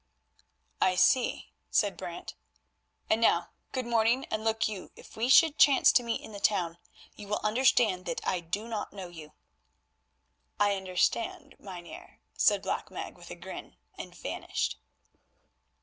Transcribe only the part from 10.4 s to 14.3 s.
"I understand, Mynheer," said Black Meg with a grin and